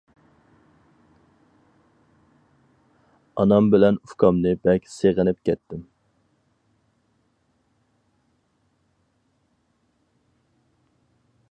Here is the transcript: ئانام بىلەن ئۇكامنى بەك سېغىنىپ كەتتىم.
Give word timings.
ئانام 3.43 3.69
بىلەن 3.75 3.99
ئۇكامنى 4.07 4.55
بەك 4.63 4.89
سېغىنىپ 4.95 5.45
كەتتىم. 5.51 5.85